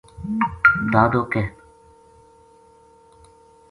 [0.93, 1.33] دادو ک